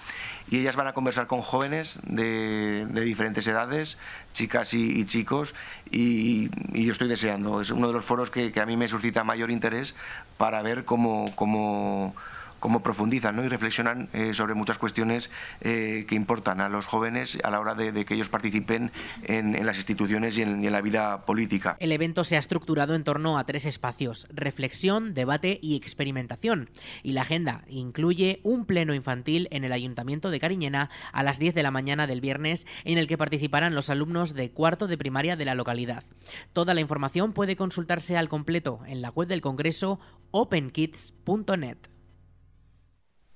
y 0.51 0.59
ellas 0.59 0.75
van 0.75 0.89
a 0.89 0.95
conversar 0.95 1.27
con 1.27 1.43
jóvenes 1.43 2.01
de, 2.05 2.87
diferentes 3.05 3.47
edades, 3.47 3.99
chicas 4.33 4.75
y, 4.75 5.05
chicos, 5.05 5.55
y, 5.91 6.51
yo 6.73 6.93
estoy 6.93 7.09
deseando. 7.09 7.61
Es 7.61 7.71
uno 7.71 7.87
de 7.89 7.93
los 7.93 8.05
foros 8.05 8.31
que, 8.31 8.53
a 8.61 8.67
mí 8.67 8.77
me 8.77 8.89
suscita 8.89 9.23
mayor 9.23 9.51
interés 9.51 9.95
para 10.39 10.63
ver 10.63 10.85
cómo, 10.85 11.33
cómo 11.37 12.15
cómo 12.61 12.83
profundizan 12.83 13.37
¿no? 13.37 13.45
y 13.45 13.49
reflexionan 13.49 14.09
eh, 14.13 14.35
sobre 14.35 14.55
muchas 14.55 14.79
cuestiones 14.79 15.31
eh, 15.63 16.05
que 16.09 16.15
importan 16.15 16.61
a 16.61 16.69
los 16.69 16.87
jóvenes 16.87 17.39
a 17.43 17.51
la 17.51 17.59
hora 17.59 17.75
de, 17.75 18.05
que 18.05 18.15
ellos 18.15 18.29
participen 18.29 18.93
en, 19.25 19.67
las 19.67 19.77
instituciones 19.77 20.39
y 20.39 20.43
en, 20.43 20.71
la 20.71 20.81
vida 20.81 21.25
política. 21.27 21.77
El 21.81 21.91
evento 21.91 22.23
se 22.23 22.37
ha 22.37 22.39
estructurado 22.39 22.95
en 22.95 23.03
torno 23.03 23.39
a 23.39 23.45
tres 23.45 23.67
espacios, 23.67 24.29
reflexión, 24.31 25.15
debate 25.15 25.59
y 25.63 25.75
experimentación. 25.75 26.71
Y 27.03 27.13
la 27.13 27.23
agenda 27.23 27.65
incluye 27.69 28.41
un 28.45 28.67
pleno 28.67 28.95
infantil 28.95 29.49
en 29.51 29.65
el 29.65 29.73
Ayuntamiento 29.73 30.31
de 30.31 30.39
Cariñena 30.39 30.91
a 31.13 31.23
las 31.23 31.39
10 31.39 31.55
de 31.55 31.63
la 31.63 31.71
mañana 31.71 32.07
del 32.07 32.21
viernes 32.21 32.67
en 32.85 32.99
el 32.99 33.07
que 33.07 33.19
participarán 33.19 33.75
los 33.75 33.91
alumnos 33.91 34.35
de 34.35 34.51
cuarto 34.51 34.87
de 34.87 34.99
primaria 34.99 35.37
de 35.37 35.45
la 35.45 35.55
localidad. 35.55 36.05
Toda 36.53 36.75
la 36.75 36.81
información 36.81 37.33
puede 37.33 37.57
consultarse 37.57 38.17
al 38.17 38.29
completo 38.29 38.81
en 38.87 39.03
la 39.03 39.11
web 39.11 39.29
del 39.29 39.41
Congreso 39.41 39.99
openkids.net. 40.31 41.79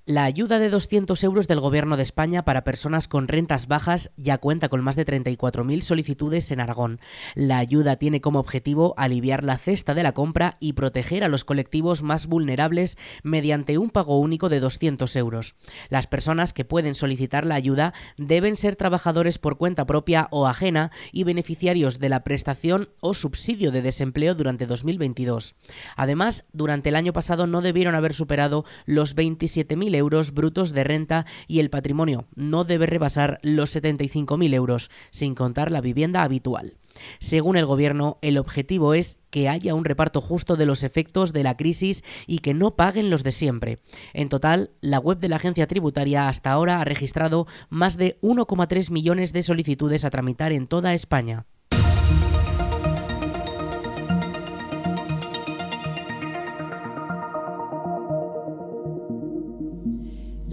La 0.07 0.25
ayuda 0.25 0.59
de 0.59 0.69
200 0.69 1.23
euros 1.23 1.47
del 1.47 1.59
Gobierno 1.59 1.97
de 1.97 2.03
España 2.03 2.45
para 2.45 2.63
personas 2.63 3.07
con 3.07 3.27
rentas 3.27 3.67
bajas 3.67 4.11
ya 4.17 4.37
cuenta 4.37 4.69
con 4.69 4.83
más 4.83 4.95
de 4.95 5.03
34.000 5.03 5.81
solicitudes 5.81 6.51
en 6.51 6.59
Aragón. 6.59 6.99
La 7.33 7.57
ayuda 7.57 7.95
tiene 7.95 8.21
como 8.21 8.37
objetivo 8.37 8.93
aliviar 8.97 9.43
la 9.43 9.57
cesta 9.57 9.95
de 9.95 10.03
la 10.03 10.11
compra 10.11 10.53
y 10.59 10.73
proteger 10.73 11.23
a 11.23 11.27
los 11.27 11.43
colectivos 11.43 12.03
más 12.03 12.27
vulnerables 12.27 12.99
mediante 13.23 13.79
un 13.79 13.89
pago 13.89 14.19
único 14.19 14.47
de 14.47 14.59
200 14.59 15.15
euros. 15.15 15.55
Las 15.89 16.05
personas 16.05 16.53
que 16.53 16.65
pueden 16.65 16.93
solicitar 16.93 17.43
la 17.43 17.55
ayuda 17.55 17.95
deben 18.15 18.57
ser 18.57 18.75
trabajadores 18.75 19.39
por 19.39 19.57
cuenta 19.57 19.87
propia 19.87 20.27
o 20.29 20.45
ajena 20.45 20.91
y 21.13 21.23
beneficiarios 21.23 21.97
de 21.97 22.09
la 22.09 22.23
prestación 22.23 22.89
o 23.01 23.15
subsidio 23.15 23.71
de 23.71 23.81
desempleo 23.81 24.35
durante 24.35 24.67
2022. 24.67 25.55
Además, 25.95 26.45
durante 26.53 26.89
el 26.89 26.95
año 26.95 27.11
pasado 27.11 27.47
no 27.47 27.61
debieron 27.61 27.95
haber 27.95 28.13
superado 28.13 28.65
los 28.85 29.15
27.000 29.15 29.94
euros 29.97 30.33
brutos 30.33 30.71
de 30.71 30.83
renta 30.83 31.25
y 31.47 31.59
el 31.59 31.69
patrimonio 31.69 32.27
no 32.35 32.63
debe 32.63 32.85
rebasar 32.85 33.39
los 33.41 33.75
75.000 33.75 34.53
euros, 34.53 34.91
sin 35.11 35.35
contar 35.35 35.71
la 35.71 35.81
vivienda 35.81 36.23
habitual. 36.23 36.77
Según 37.19 37.57
el 37.57 37.65
Gobierno, 37.65 38.19
el 38.21 38.37
objetivo 38.37 38.93
es 38.93 39.19
que 39.29 39.49
haya 39.49 39.75
un 39.75 39.85
reparto 39.85 40.21
justo 40.21 40.55
de 40.55 40.65
los 40.65 40.83
efectos 40.83 41.33
de 41.33 41.43
la 41.43 41.57
crisis 41.57 42.03
y 42.25 42.39
que 42.39 42.53
no 42.53 42.75
paguen 42.75 43.09
los 43.09 43.23
de 43.23 43.31
siempre. 43.31 43.79
En 44.13 44.29
total, 44.29 44.71
la 44.81 44.99
web 44.99 45.19
de 45.19 45.29
la 45.29 45.35
agencia 45.35 45.67
tributaria 45.67 46.29
hasta 46.29 46.51
ahora 46.51 46.79
ha 46.79 46.85
registrado 46.85 47.47
más 47.69 47.97
de 47.97 48.17
1,3 48.21 48.91
millones 48.91 49.33
de 49.33 49.43
solicitudes 49.43 50.05
a 50.05 50.09
tramitar 50.09 50.51
en 50.51 50.67
toda 50.67 50.93
España. 50.93 51.45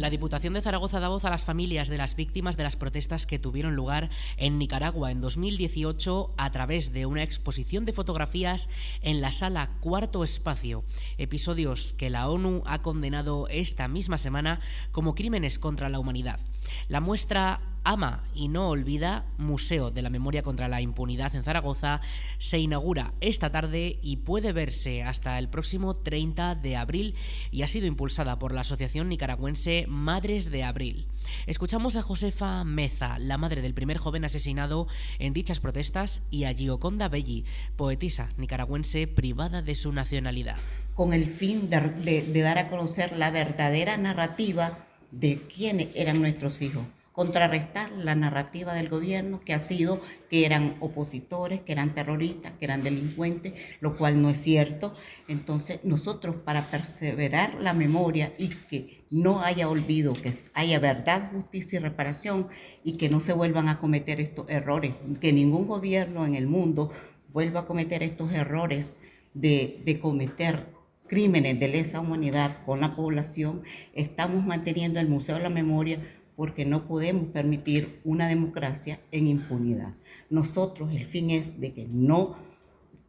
La 0.02 0.11
Diputación 0.11 0.54
de 0.54 0.62
Zaragoza 0.62 0.99
da 0.99 1.06
voz 1.06 1.25
a 1.25 1.30
las 1.30 1.44
familias 1.44 1.87
de 1.87 1.97
las 1.97 2.16
víctimas 2.16 2.56
de 2.56 2.64
las 2.64 2.75
protestas 2.75 3.25
que 3.25 3.38
tuvieron 3.38 3.76
lugar 3.76 4.11
en 4.37 4.59
Nicaragua 4.59 5.12
en 5.12 5.21
2018 5.21 6.35
a 6.37 6.50
través 6.50 6.92
de 6.92 7.06
una 7.06 7.23
exposición 7.23 7.85
de 7.85 7.92
fotografías 7.92 8.68
en 9.02 9.21
la 9.21 9.30
sala 9.30 9.71
Cuarto 9.78 10.25
Espacio, 10.25 10.82
episodios 11.18 11.94
que 11.94 12.11
la 12.11 12.28
ONU 12.28 12.64
ha 12.66 12.82
condenado 12.82 13.47
esta 13.47 13.87
misma 13.87 14.18
semana 14.18 14.59
como 14.90 15.14
crímenes 15.14 15.61
contra 15.61 15.88
la 15.88 16.00
humanidad. 16.00 16.40
La 16.88 16.99
muestra 16.99 17.61
Ama 17.85 18.25
y 18.35 18.49
no 18.49 18.69
olvida, 18.69 19.25
Museo 19.39 19.91
de 19.91 20.03
la 20.03 20.11
Memoria 20.11 20.43
contra 20.43 20.69
la 20.69 20.81
Impunidad 20.81 21.35
en 21.35 21.43
Zaragoza, 21.43 22.01
se 22.39 22.59
inaugura 22.59 23.12
esta 23.21 23.51
tarde 23.51 23.99
y 24.03 24.19
puede 24.19 24.53
verse 24.53 25.03
hasta 25.03 25.39
el 25.39 25.49
próximo 25.49 25.95
30 25.95 26.55
de 26.55 26.77
abril 26.77 27.15
y 27.51 27.62
ha 27.62 27.69
sido 27.69 27.87
impulsada 27.87 28.39
por 28.39 28.53
la 28.53 28.61
Asociación 28.61 29.09
Nicaragüense 29.09 29.87
Madres 29.89 30.51
de 30.51 30.62
Abril. 30.62 31.07
Escuchamos 31.47 31.97
a 31.97 32.03
Josefa 32.03 32.62
Meza, 32.65 33.19
la 33.19 33.39
madre 33.39 33.62
del 33.62 33.75
primer 33.75 33.99
joven 33.99 34.25
asesinado 34.25 34.87
en 35.19 35.33
dichas 35.33 35.61
protestas, 35.61 36.21
y 36.31 36.45
a 36.45 36.55
Gioconda 36.55 37.09
Belli, 37.09 37.45
poetisa 37.77 38.29
nicaragüense 38.37 39.07
privada 39.07 39.62
de 39.62 39.75
su 39.75 39.93
nacionalidad. 39.93 40.57
Con 40.95 41.12
el 41.12 41.29
fin 41.29 41.69
de, 41.69 42.23
de 42.23 42.41
dar 42.41 42.59
a 42.59 42.69
conocer 42.69 43.17
la 43.17 43.31
verdadera 43.31 43.97
narrativa 43.97 44.79
de 45.11 45.37
quiénes 45.37 45.89
eran 45.95 46.21
nuestros 46.21 46.62
hijos, 46.62 46.85
contrarrestar 47.12 47.92
la 47.92 48.14
narrativa 48.14 48.73
del 48.75 48.88
gobierno 48.88 49.40
que 49.45 49.52
ha 49.52 49.59
sido 49.59 50.00
que 50.31 50.47
eran 50.47 50.76
opositores, 50.81 51.61
que 51.61 51.73
eran 51.73 51.95
terroristas, 51.95 52.52
que 52.52 52.64
eran 52.64 52.83
delincuentes, 52.83 53.52
lo 53.81 53.97
cual 53.97 54.21
no 54.21 54.31
es 54.31 54.40
cierto. 54.40 54.95
Entonces 55.28 55.81
nosotros 55.85 56.37
para 56.37 56.71
perseverar 56.71 57.54
la 57.61 57.75
memoria 57.75 58.33
y 58.38 58.49
que 58.49 59.04
no 59.11 59.42
haya 59.42 59.69
olvido, 59.69 60.14
que 60.14 60.33
haya 60.54 60.78
verdad, 60.78 61.31
justicia 61.33 61.78
y 61.78 61.83
reparación 61.83 62.49
y 62.83 62.97
que 62.97 63.11
no 63.11 63.21
se 63.21 63.35
vuelvan 63.35 63.69
a 63.69 63.78
cometer 63.78 64.21
estos 64.21 64.49
errores, 64.49 64.95
que 65.21 65.33
ningún 65.33 65.66
gobierno 65.66 66.25
en 66.25 66.35
el 66.35 66.47
mundo 66.47 66.90
vuelva 67.31 67.61
a 67.61 67.66
cometer 67.66 68.02
estos 68.02 68.33
errores 68.33 68.97
de, 69.35 69.83
de 69.85 69.99
cometer 69.99 70.66
crímenes 71.09 71.61
de 71.61 71.69
lesa 71.69 72.00
humanidad 72.00 72.64
con 72.64 72.81
la 72.81 72.97
población, 72.97 73.62
estamos 73.92 74.47
manteniendo 74.47 74.99
el 74.99 75.09
Museo 75.09 75.37
de 75.37 75.42
la 75.42 75.50
Memoria 75.50 75.99
porque 76.37 76.65
no 76.65 76.87
podemos 76.87 77.29
permitir 77.29 78.01
una 78.05 78.29
democracia 78.29 79.01
en 79.11 79.27
impunidad. 79.27 79.95
Nosotros 80.31 80.93
el 80.93 81.05
fin 81.05 81.31
es 81.31 81.61
de 81.61 81.73
que 81.73 81.87
no 81.87 82.37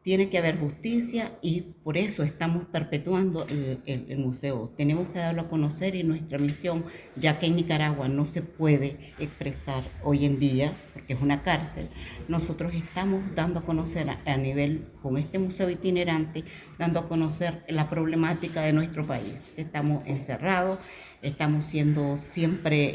tiene 0.03 0.29
que 0.29 0.37
haber 0.37 0.59
justicia 0.59 1.31
y 1.41 1.61
por 1.61 1.97
eso 1.97 2.23
estamos 2.23 2.67
perpetuando 2.67 3.45
el, 3.85 4.17
museo. 4.17 4.71
Tenemos 4.75 5.07
que 5.09 5.19
darlo 5.19 5.43
a 5.43 5.47
conocer 5.47 5.95
y 5.95 6.03
nuestra 6.03 6.37
misión, 6.37 6.83
ya 7.15 7.39
que 7.39 7.45
en 7.45 7.55
Nicaragua 7.55 8.09
no 8.09 8.25
se 8.25 8.41
puede 8.41 9.13
expresar 9.17 9.81
hoy 10.03 10.25
en 10.25 10.39
día, 10.39 10.73
porque 10.93 11.13
es 11.13 11.21
una 11.21 11.41
cárcel, 11.41 11.87
nosotros 12.27 12.73
estamos 12.73 13.23
dando 13.33 13.61
a 13.61 13.63
conocer 13.63 14.09
a, 14.09 14.37
nivel, 14.37 14.87
con 15.01 15.17
este 15.17 15.39
museo 15.39 15.69
itinerante, 15.69 16.43
dando 16.77 16.99
a 16.99 17.07
conocer 17.07 17.63
la 17.69 17.89
problemática 17.89 18.61
de 18.61 18.73
nuestro 18.73 19.07
país. 19.07 19.35
Estamos 19.55 20.05
encerrados, 20.05 20.79
estamos 21.23 21.65
siendo 21.65 22.17
siempre 22.17 22.91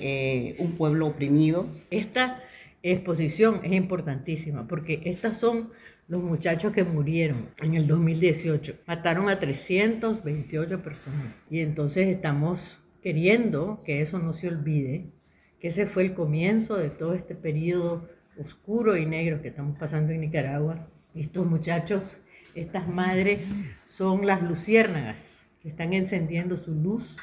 eh, 0.50 0.56
un 0.58 0.76
pueblo 0.76 1.06
oprimido. 1.06 1.68
Esta 1.90 2.42
exposición 2.82 3.61
es 3.64 3.73
importantísima 3.73 4.68
porque 4.68 5.00
estas 5.04 5.38
son 5.38 5.70
los 6.06 6.23
muchachos 6.23 6.73
que 6.73 6.85
murieron 6.85 7.49
en 7.61 7.75
el 7.75 7.87
2018. 7.87 8.76
Mataron 8.87 9.28
a 9.28 9.38
328 9.38 10.82
personas. 10.82 11.37
Y 11.50 11.61
entonces 11.61 12.08
estamos 12.08 12.78
queriendo 13.02 13.82
que 13.85 14.00
eso 14.00 14.18
no 14.18 14.32
se 14.32 14.49
olvide, 14.49 15.12
que 15.61 15.68
ese 15.68 15.87
fue 15.87 16.04
el 16.04 16.14
comienzo 16.14 16.76
de 16.76 16.90
todo 16.90 17.14
este 17.14 17.35
periodo 17.35 18.08
oscuro 18.38 18.97
y 18.97 19.06
negro 19.06 19.42
que 19.42 19.49
estamos 19.49 19.78
pasando 19.78 20.12
en 20.12 20.20
Nicaragua. 20.20 20.88
Estos 21.14 21.47
muchachos, 21.47 22.20
estas 22.54 22.88
madres, 22.88 23.66
son 23.87 24.26
las 24.26 24.42
luciérnagas 24.42 25.47
que 25.62 25.68
están 25.68 25.92
encendiendo 25.92 26.56
su 26.56 26.75
luz 26.75 27.16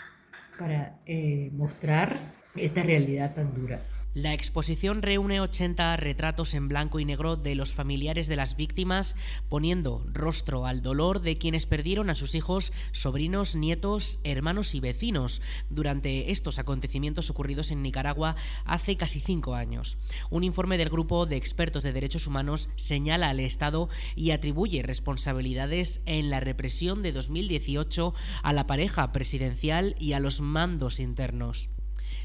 para 0.57 0.99
eh, 1.05 1.49
mostrar 1.53 2.17
esta 2.55 2.83
realidad 2.83 3.33
tan 3.33 3.53
dura. 3.53 3.79
La 4.15 4.33
exposición 4.33 5.01
reúne 5.01 5.41
80 5.41 5.97
retratos 5.97 6.53
en 6.53 6.69
blanco 6.69 7.01
y 7.01 7.05
negro 7.05 7.35
de 7.35 7.53
los 7.53 7.73
familiares 7.73 8.27
de 8.27 8.37
las 8.37 8.55
víctimas, 8.55 9.17
poniendo 9.49 10.05
rostro 10.13 10.65
al 10.65 10.81
dolor 10.81 11.19
de 11.19 11.35
quienes 11.35 11.65
perdieron 11.65 12.09
a 12.09 12.15
sus 12.15 12.33
hijos, 12.33 12.71
sobrinos, 12.93 13.57
nietos, 13.57 14.19
hermanos 14.23 14.73
y 14.73 14.79
vecinos 14.79 15.41
durante 15.69 16.31
estos 16.31 16.59
acontecimientos 16.59 17.29
ocurridos 17.29 17.71
en 17.71 17.83
Nicaragua 17.83 18.37
hace 18.63 18.95
casi 18.95 19.19
cinco 19.19 19.53
años. 19.53 19.97
Un 20.29 20.45
informe 20.45 20.77
del 20.77 20.87
Grupo 20.87 21.25
de 21.25 21.35
Expertos 21.35 21.83
de 21.83 21.91
Derechos 21.91 22.25
Humanos 22.25 22.69
señala 22.77 23.29
al 23.29 23.41
Estado 23.41 23.89
y 24.15 24.31
atribuye 24.31 24.81
responsabilidades 24.81 25.99
en 26.05 26.29
la 26.29 26.39
represión 26.39 27.03
de 27.03 27.11
2018 27.11 28.13
a 28.43 28.53
la 28.53 28.65
pareja 28.65 29.11
presidencial 29.11 29.93
y 29.99 30.13
a 30.13 30.21
los 30.21 30.39
mandos 30.39 31.01
internos. 31.01 31.67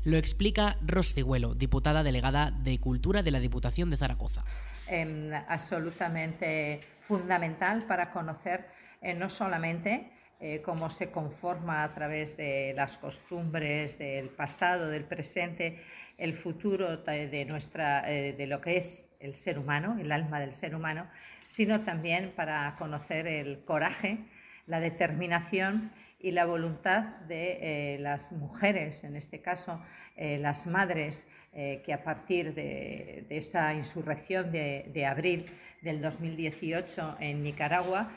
Lo 0.04 0.16
explica 0.16 0.76
Ros 0.80 1.14
Cigüelo, 1.14 1.54
diputada 1.54 2.02
delegada 2.02 2.50
de 2.50 2.78
Cultura 2.80 3.23
de 3.23 3.30
la 3.30 3.40
Diputación 3.40 3.90
de 3.90 3.97
Zaragoza. 3.97 4.45
Eh, 4.88 5.33
absolutamente 5.49 6.80
fundamental 6.99 7.85
para 7.87 8.11
conocer 8.11 8.66
eh, 9.00 9.14
no 9.14 9.28
solamente 9.28 10.11
eh, 10.42 10.62
cómo 10.62 10.88
se 10.88 11.11
conforma 11.11 11.83
a 11.83 11.88
través 11.92 12.38
de 12.38 12.73
las 12.75 12.97
costumbres 12.97 13.99
del 13.99 14.30
pasado, 14.30 14.88
del 14.88 15.04
presente, 15.04 15.83
el 16.16 16.33
futuro 16.33 16.97
de, 16.97 17.45
nuestra, 17.47 18.11
eh, 18.11 18.33
de 18.33 18.47
lo 18.47 18.61
que 18.62 18.78
es 18.78 19.11
el 19.21 19.35
ser 19.35 19.59
humano, 19.59 19.99
el 20.00 20.11
alma 20.11 20.40
del 20.40 20.54
ser 20.54 20.75
humano, 20.75 21.07
sino 21.47 21.80
también 21.83 22.33
para 22.35 22.75
conocer 22.78 23.26
el 23.26 23.64
coraje, 23.64 24.19
la 24.66 24.80
determinación 24.80 25.90
y 26.23 26.33
la 26.33 26.45
voluntad 26.45 27.05
de 27.29 27.95
eh, 27.95 27.99
las 27.99 28.33
mujeres, 28.33 29.05
en 29.05 29.17
este 29.17 29.41
caso 29.41 29.81
eh, 30.17 30.39
las 30.39 30.67
madres, 30.67 31.29
eh, 31.53 31.83
que 31.85 31.93
a 31.93 32.05
partir 32.05 32.55
de, 32.55 33.25
de 33.29 33.37
esa 33.39 33.73
insurrección 33.75 34.53
de, 34.53 35.07
abril 35.07 35.47
del 35.81 36.03
2018 36.03 37.17
en 37.21 37.43
Nicaragua 37.43 38.12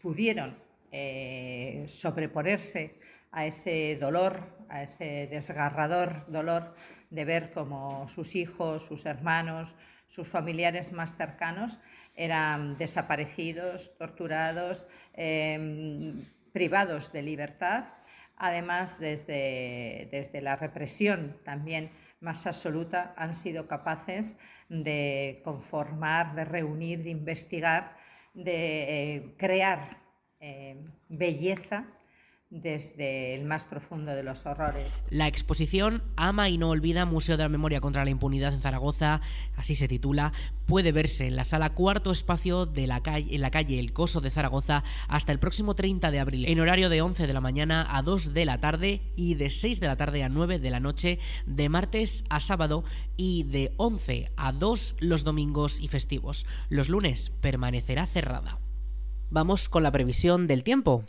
pudieron 0.00 0.56
sobreponerse 1.86 2.94
a 3.32 3.46
ese 3.46 3.96
dolor, 4.00 4.40
a 4.68 4.82
ese 4.82 5.26
desgarrador 5.26 6.30
dolor 6.30 6.74
de 7.10 7.24
ver 7.24 7.50
cómo 7.52 8.08
sus 8.08 8.34
hijos, 8.36 8.84
sus 8.84 9.06
hermanos, 9.06 9.74
sus 10.06 10.28
familiares 10.28 10.92
más 10.92 11.16
cercanos 11.16 11.78
eran 12.14 12.76
desaparecidos, 12.78 13.96
torturados, 13.98 14.86
privados 16.56 17.12
de 17.12 17.20
libertad, 17.20 17.84
además 18.38 18.98
desde, 18.98 20.08
desde 20.10 20.40
la 20.40 20.56
represión 20.56 21.38
también 21.44 21.90
más 22.20 22.46
absoluta 22.46 23.12
han 23.18 23.34
sido 23.34 23.68
capaces 23.68 24.32
de 24.70 25.42
conformar, 25.44 26.34
de 26.34 26.46
reunir, 26.46 27.02
de 27.02 27.10
investigar, 27.10 27.98
de 28.32 29.16
eh, 29.16 29.34
crear 29.36 29.98
eh, 30.40 30.82
belleza 31.10 31.84
desde 32.50 33.34
el 33.34 33.44
más 33.44 33.64
profundo 33.64 34.14
de 34.14 34.22
los 34.22 34.46
horrores. 34.46 35.04
La 35.10 35.26
exposición 35.26 36.04
Ama 36.16 36.48
y 36.48 36.58
no 36.58 36.70
olvida 36.70 37.04
Museo 37.04 37.36
de 37.36 37.42
la 37.42 37.48
Memoria 37.48 37.80
contra 37.80 38.04
la 38.04 38.10
Impunidad 38.10 38.54
en 38.54 38.60
Zaragoza, 38.60 39.20
así 39.56 39.74
se 39.74 39.88
titula, 39.88 40.32
puede 40.64 40.92
verse 40.92 41.26
en 41.26 41.34
la 41.34 41.44
sala 41.44 41.74
cuarto 41.74 42.12
espacio 42.12 42.64
de 42.64 42.86
la 42.86 43.02
calle, 43.02 43.34
en 43.34 43.40
la 43.40 43.50
calle 43.50 43.80
El 43.80 43.92
Coso 43.92 44.20
de 44.20 44.30
Zaragoza 44.30 44.84
hasta 45.08 45.32
el 45.32 45.40
próximo 45.40 45.74
30 45.74 46.10
de 46.10 46.20
abril, 46.20 46.46
en 46.46 46.60
horario 46.60 46.88
de 46.88 47.02
11 47.02 47.26
de 47.26 47.32
la 47.32 47.40
mañana 47.40 47.86
a 47.90 48.02
2 48.02 48.32
de 48.32 48.44
la 48.44 48.60
tarde 48.60 49.02
y 49.16 49.34
de 49.34 49.50
6 49.50 49.80
de 49.80 49.86
la 49.88 49.96
tarde 49.96 50.22
a 50.22 50.28
9 50.28 50.60
de 50.60 50.70
la 50.70 50.80
noche, 50.80 51.18
de 51.46 51.68
martes 51.68 52.24
a 52.30 52.38
sábado 52.38 52.84
y 53.16 53.42
de 53.42 53.72
11 53.76 54.30
a 54.36 54.52
2 54.52 54.96
los 55.00 55.24
domingos 55.24 55.80
y 55.80 55.88
festivos. 55.88 56.46
Los 56.68 56.88
lunes 56.88 57.32
permanecerá 57.40 58.06
cerrada. 58.06 58.60
Vamos 59.30 59.68
con 59.68 59.82
la 59.82 59.90
previsión 59.90 60.46
del 60.46 60.62
tiempo. 60.62 61.02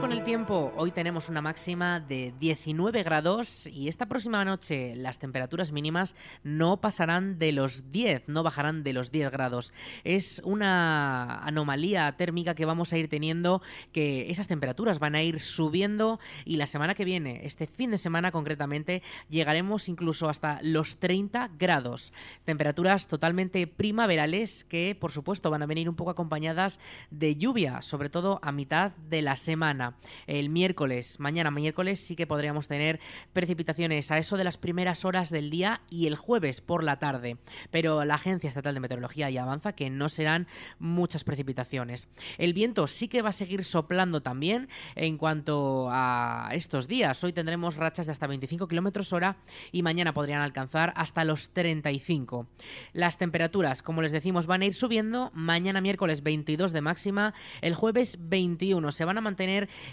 Con 0.00 0.10
el 0.10 0.22
tiempo. 0.24 0.72
Hoy 0.76 0.90
tenemos 0.90 1.28
una 1.28 1.42
máxima 1.42 2.00
de 2.00 2.32
19 2.40 3.02
grados 3.02 3.66
y 3.66 3.88
esta 3.88 4.06
próxima 4.06 4.44
noche 4.44 4.96
las 4.96 5.18
temperaturas 5.18 5.70
mínimas 5.70 6.16
no 6.42 6.80
pasarán 6.80 7.38
de 7.38 7.52
los 7.52 7.92
10, 7.92 8.24
no 8.26 8.42
bajarán 8.42 8.82
de 8.84 8.94
los 8.94 9.12
10 9.12 9.30
grados. 9.30 9.72
Es 10.02 10.40
una 10.44 11.44
anomalía 11.44 12.10
térmica 12.16 12.54
que 12.54 12.64
vamos 12.64 12.92
a 12.92 12.98
ir 12.98 13.08
teniendo, 13.08 13.60
que 13.92 14.30
esas 14.30 14.48
temperaturas 14.48 14.98
van 14.98 15.14
a 15.14 15.22
ir 15.22 15.40
subiendo 15.40 16.18
y 16.44 16.56
la 16.56 16.66
semana 16.66 16.94
que 16.94 17.04
viene, 17.04 17.40
este 17.44 17.66
fin 17.66 17.90
de 17.90 17.98
semana 17.98 18.32
concretamente, 18.32 19.02
llegaremos 19.28 19.88
incluso 19.88 20.28
hasta 20.28 20.58
los 20.62 20.96
30 20.98 21.50
grados. 21.58 22.12
Temperaturas 22.44 23.06
totalmente 23.06 23.66
primaverales 23.66 24.64
que, 24.64 24.96
por 24.98 25.12
supuesto, 25.12 25.50
van 25.50 25.62
a 25.62 25.66
venir 25.66 25.88
un 25.88 25.96
poco 25.96 26.10
acompañadas 26.10 26.80
de 27.10 27.36
lluvia, 27.36 27.82
sobre 27.82 28.08
todo 28.08 28.40
a 28.42 28.52
mitad 28.52 28.92
de 29.08 29.22
la 29.22 29.36
semana 29.36 29.81
el 30.26 30.48
miércoles, 30.48 31.18
mañana 31.18 31.50
miércoles, 31.50 32.00
sí 32.00 32.16
que 32.16 32.26
podríamos 32.26 32.68
tener 32.68 33.00
precipitaciones 33.32 34.10
a 34.10 34.18
eso 34.18 34.36
de 34.36 34.44
las 34.44 34.58
primeras 34.58 35.04
horas 35.04 35.30
del 35.30 35.50
día 35.50 35.80
y 35.90 36.06
el 36.06 36.16
jueves 36.16 36.60
por 36.60 36.84
la 36.84 36.98
tarde. 36.98 37.36
Pero 37.70 38.04
la 38.04 38.14
Agencia 38.14 38.48
Estatal 38.48 38.74
de 38.74 38.80
Meteorología 38.80 39.30
ya 39.30 39.42
avanza 39.42 39.72
que 39.74 39.90
no 39.90 40.08
serán 40.08 40.46
muchas 40.78 41.24
precipitaciones. 41.24 42.08
El 42.38 42.52
viento 42.52 42.86
sí 42.86 43.08
que 43.08 43.22
va 43.22 43.30
a 43.30 43.32
seguir 43.32 43.64
soplando 43.64 44.22
también 44.22 44.68
en 44.94 45.18
cuanto 45.18 45.88
a 45.90 46.50
estos 46.52 46.88
días. 46.88 47.22
Hoy 47.24 47.32
tendremos 47.32 47.76
rachas 47.76 48.06
de 48.06 48.12
hasta 48.12 48.26
25 48.26 48.68
kilómetros 48.68 49.12
hora 49.12 49.36
y 49.70 49.82
mañana 49.82 50.12
podrían 50.12 50.40
alcanzar 50.40 50.92
hasta 50.96 51.24
los 51.24 51.50
35. 51.50 52.46
Las 52.92 53.18
temperaturas, 53.18 53.82
como 53.82 54.02
les 54.02 54.12
decimos, 54.12 54.46
van 54.46 54.62
a 54.62 54.66
ir 54.66 54.74
subiendo. 54.74 55.30
Mañana 55.34 55.80
miércoles 55.80 56.22
22 56.22 56.72
de 56.72 56.80
máxima, 56.80 57.34
el 57.60 57.74
jueves 57.74 58.18
21. 58.20 58.92
Se 58.92 59.04
van 59.04 59.18
a 59.18 59.20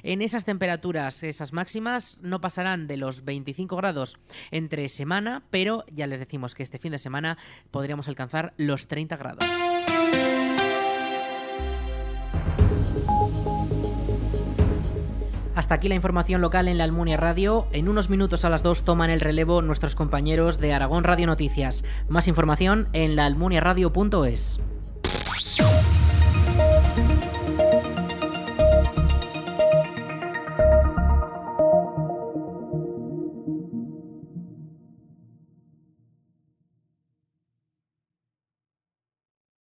en 0.04 0.22
esas 0.22 0.46
temperaturas, 0.46 1.24
esas 1.24 1.54
máximas, 1.54 2.20
no 2.22 2.42
pasarán 2.42 2.88
de 2.88 2.98
los 2.98 3.26
25 3.26 3.76
grados 3.76 4.18
entre 4.52 4.90
semana, 4.90 5.44
pero 5.50 5.84
ya 5.92 6.08
les 6.08 6.20
decimos 6.20 6.56
que 6.56 6.64
este 6.64 6.80
fin 6.80 6.92
de 6.92 6.98
semana 6.98 7.38
podríamos 7.72 8.08
alcanzar 8.08 8.54
los 8.58 8.88
30 8.88 9.18
grados. 9.18 9.46
Hasta 15.60 15.76
aquí 15.76 15.90
la 15.90 15.96
información 15.96 16.40
local 16.40 16.70
en 16.70 16.78
la 16.78 16.86
Almunia 16.86 17.18
Radio. 17.18 17.68
En 17.74 17.90
unos 17.90 18.10
minutos 18.10 18.46
a 18.46 18.50
las 18.50 18.64
2 18.64 18.84
toman 18.84 19.10
el 19.10 19.20
relevo 19.20 19.62
nuestros 19.62 19.94
compañeros 19.94 20.58
de 20.58 20.72
Aragón 20.74 21.04
Radio 21.04 21.28
Noticias. 21.28 21.84
Más 22.08 22.30
información 22.30 22.88
en 22.94 23.18
laalmuniaradio.es. 23.18 24.62